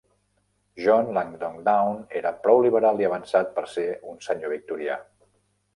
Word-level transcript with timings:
John 0.85 1.11
Langdon 1.17 1.59
Down 1.67 2.01
era 2.21 2.33
prou 2.47 2.65
liberal 2.67 3.03
i 3.05 3.09
avançat 3.11 3.55
per 3.61 3.69
ser 3.77 3.87
un 4.15 4.21
senyor 4.31 4.57
victorià. 4.57 4.99